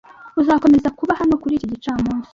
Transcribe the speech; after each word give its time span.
Uzakomeza 0.41 0.89
kuba 0.97 1.13
hano 1.19 1.33
kuri 1.41 1.53
iki 1.55 1.71
gicamunsi? 1.73 2.29